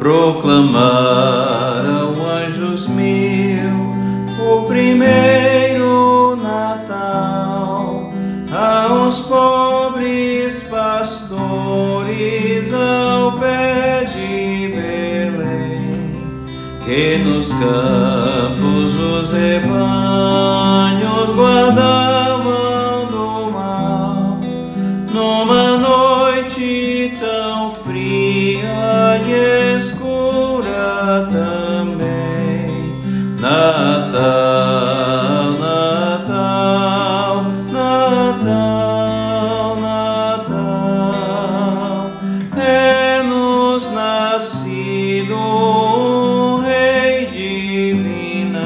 [0.00, 3.94] proclamaram anjos mil
[4.40, 8.10] o primeiro Natal
[8.50, 16.12] aos pobres pastores ao pé de Belém
[16.82, 24.40] que nos campos os rebanhos guardavam do mal.
[25.12, 29.59] Numa noite tão fria e
[34.10, 38.48] Natal, Natal, Natal,
[39.78, 41.30] Natal,
[42.58, 48.60] é-nos nascido um Rei divinal,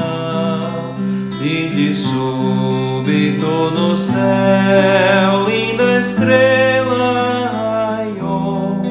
[1.39, 8.81] e de súbito no céu linda estrela raiou,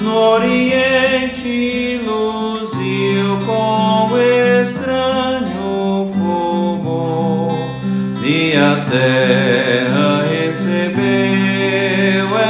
[0.00, 3.91] no oriente luziu com
[8.62, 11.02] a terra recebeu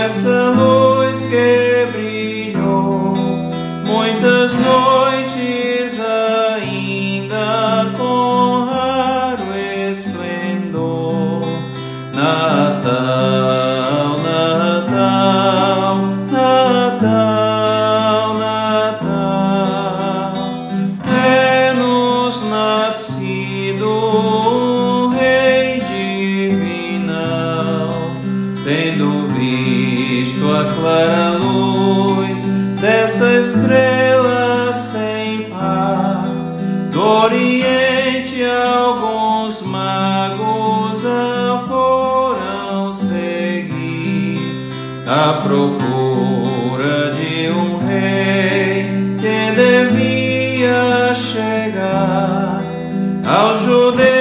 [0.04, 3.14] essa luz que brilhou.
[3.86, 4.81] Muitas noites
[37.02, 44.38] Oriente alguns magos a foram seguir
[45.04, 52.62] à procura de um rei que devia chegar
[53.26, 54.11] aos judeus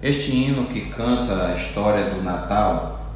[0.00, 3.12] Este hino que canta a história do Natal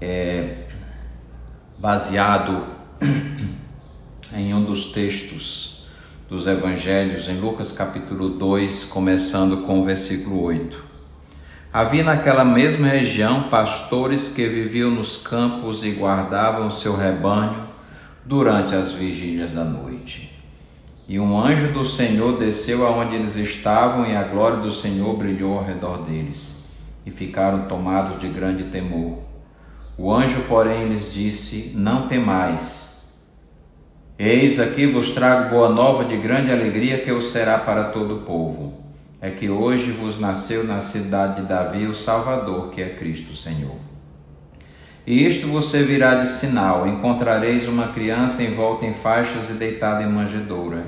[0.00, 0.58] é
[1.76, 2.64] baseado
[4.32, 5.88] em um dos textos
[6.28, 10.84] dos evangelhos em Lucas capítulo 2, começando com o versículo 8.
[11.72, 17.66] Havia naquela mesma região pastores que viviam nos campos e guardavam seu rebanho
[18.24, 20.33] durante as vigílias da noite.
[21.06, 25.58] E um anjo do Senhor desceu aonde eles estavam, e a glória do Senhor brilhou
[25.58, 26.66] ao redor deles,
[27.04, 29.18] e ficaram tomados de grande temor.
[29.98, 33.12] O anjo, porém, lhes disse: Não temais.
[34.18, 38.20] Eis aqui vos trago boa nova de grande alegria que o será para todo o
[38.22, 38.72] povo.
[39.20, 43.93] É que hoje vos nasceu na cidade de Davi o Salvador, que é Cristo Senhor.
[45.06, 50.08] E isto você virá de sinal: encontrareis uma criança envolta em faixas e deitada em
[50.08, 50.86] manjedoura.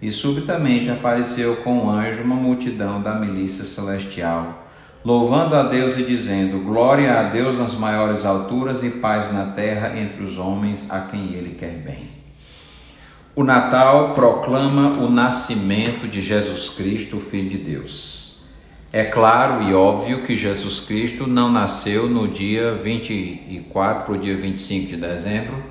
[0.00, 4.68] E subitamente apareceu com um anjo uma multidão da milícia celestial,
[5.04, 9.98] louvando a Deus e dizendo: Glória a Deus nas maiores alturas e paz na terra
[9.98, 12.18] entre os homens a quem ele quer bem.
[13.34, 18.27] O Natal proclama o nascimento de Jesus Cristo, o Filho de Deus.
[18.90, 24.86] É claro e óbvio que Jesus Cristo não nasceu no dia 24 ou dia 25
[24.86, 25.62] de dezembro.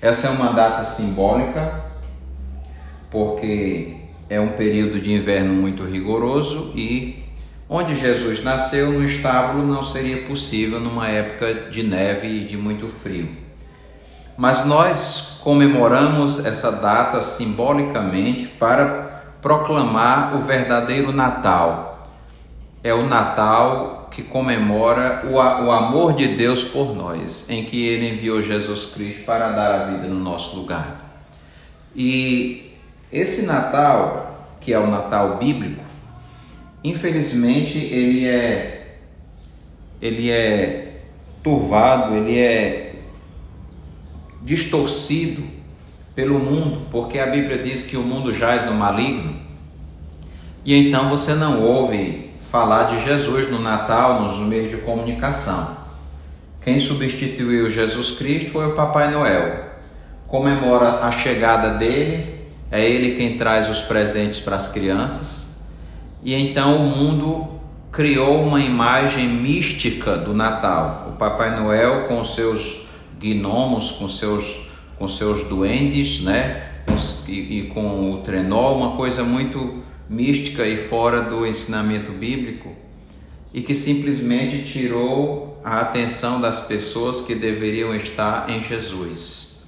[0.00, 1.84] Essa é uma data simbólica,
[3.10, 3.96] porque
[4.30, 7.22] é um período de inverno muito rigoroso e
[7.68, 12.88] onde Jesus nasceu no estábulo não seria possível numa época de neve e de muito
[12.88, 13.28] frio.
[14.34, 21.91] Mas nós comemoramos essa data simbolicamente para proclamar o verdadeiro Natal.
[22.82, 28.10] É o Natal que comemora o, o amor de Deus por nós, em que Ele
[28.10, 31.02] enviou Jesus Cristo para dar a vida no nosso lugar.
[31.94, 32.72] E
[33.10, 35.82] esse Natal, que é o Natal bíblico,
[36.82, 38.98] infelizmente ele é
[40.00, 41.02] ele é
[41.42, 42.94] turvado, ele é
[44.42, 45.44] distorcido
[46.14, 49.36] pelo mundo, porque a Bíblia diz que o mundo jaz no maligno.
[50.64, 55.74] E então você não ouve falar de Jesus no Natal, nos meios de comunicação.
[56.60, 59.70] Quem substituiu Jesus Cristo foi o Papai Noel.
[60.28, 65.64] Comemora a chegada dele é Ele quem traz os presentes para as crianças.
[66.22, 67.48] E então o mundo
[67.90, 71.08] criou uma imagem mística do Natal.
[71.08, 72.86] O Papai Noel com seus
[73.18, 74.68] gnomos, com seus,
[74.98, 76.64] com seus duendes, né?
[77.26, 82.74] E, e com o trenó, uma coisa muito mística e fora do ensinamento bíblico
[83.52, 89.66] e que simplesmente tirou a atenção das pessoas que deveriam estar em Jesus.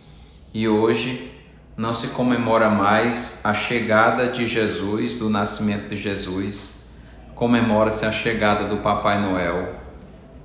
[0.52, 1.30] E hoje
[1.76, 6.86] não se comemora mais a chegada de Jesus, do nascimento de Jesus,
[7.34, 9.74] comemora-se a chegada do Papai Noel,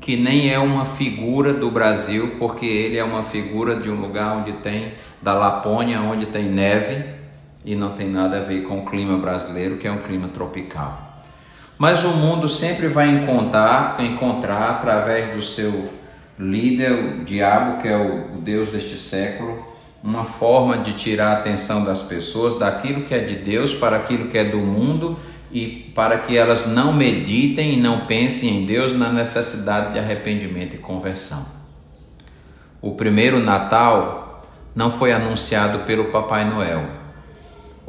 [0.02, 4.38] que nem é uma figura do Brasil, porque ele é uma figura de um lugar
[4.38, 7.19] onde tem da Lapônia, onde tem neve
[7.64, 11.22] e não tem nada a ver com o clima brasileiro, que é um clima tropical.
[11.78, 15.90] Mas o mundo sempre vai encontrar, encontrar através do seu
[16.38, 19.68] líder, o diabo, que é o, o Deus deste século,
[20.04, 24.30] uma forma de tirar a atenção das pessoas daquilo que é de Deus para aquilo
[24.30, 25.20] que é do mundo
[25.52, 30.76] e para que elas não meditem e não pensem em Deus na necessidade de arrependimento
[30.76, 31.46] e conversão.
[32.82, 34.42] O primeiro Natal
[34.74, 36.99] não foi anunciado pelo Papai Noel.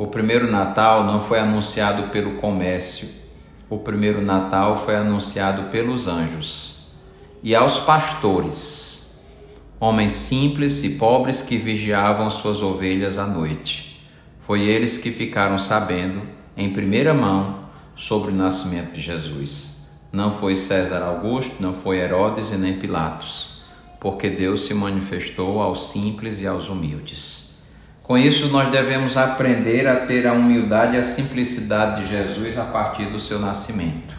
[0.00, 3.20] O primeiro Natal não foi anunciado pelo comércio
[3.70, 6.88] o primeiro Natal foi anunciado pelos anjos
[7.40, 9.22] e aos pastores,
[9.78, 14.04] homens simples e pobres que vigiavam suas ovelhas à noite.
[14.40, 16.22] Foi eles que ficaram sabendo,
[16.56, 19.86] em primeira mão, sobre o nascimento de Jesus.
[20.12, 23.62] Não foi César Augusto, não foi Herodes e nem Pilatos,
[24.00, 27.49] porque Deus se manifestou aos simples e aos humildes.
[28.10, 32.64] Com isso, nós devemos aprender a ter a humildade e a simplicidade de Jesus a
[32.64, 34.16] partir do seu nascimento,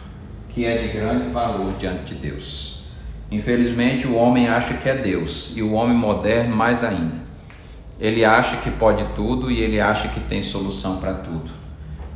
[0.48, 2.86] que é de grande valor diante de Deus.
[3.30, 7.16] Infelizmente, o homem acha que é Deus e o homem moderno mais ainda.
[8.00, 11.50] Ele acha que pode tudo e ele acha que tem solução para tudo.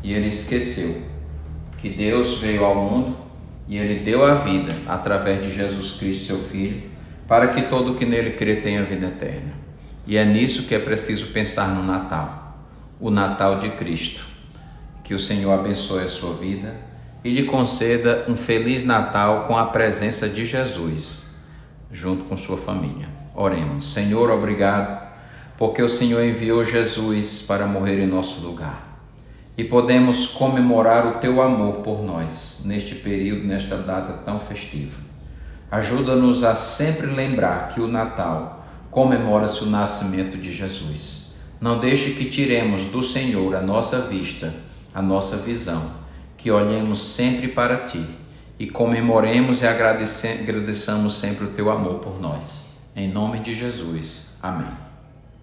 [0.02, 1.02] E ele esqueceu
[1.76, 3.19] que Deus veio ao mundo
[3.69, 6.84] e ele deu a vida através de Jesus Cristo, seu Filho,
[7.28, 9.65] para que todo que nele crê tenha vida eterna.
[10.06, 12.58] E é nisso que é preciso pensar no Natal,
[13.00, 14.25] o Natal de Cristo.
[15.03, 16.76] Que o Senhor abençoe a sua vida
[17.25, 21.41] e lhe conceda um feliz Natal com a presença de Jesus,
[21.91, 23.08] junto com sua família.
[23.35, 23.93] Oremos.
[23.93, 25.05] Senhor, obrigado,
[25.58, 29.00] porque o Senhor enviou Jesus para morrer em nosso lugar.
[29.59, 35.00] E podemos comemorar o teu amor por nós neste período, nesta data tão festiva.
[35.69, 38.56] Ajuda-nos a sempre lembrar que o Natal
[38.96, 41.37] comemora-se o nascimento de Jesus.
[41.60, 44.54] Não deixe que tiremos do Senhor a nossa vista,
[44.94, 45.90] a nossa visão,
[46.38, 48.02] que olhemos sempre para Ti
[48.58, 52.90] e comemoremos e agradeçamos sempre o Teu amor por nós.
[52.96, 54.38] Em nome de Jesus.
[54.43, 54.86] Amém.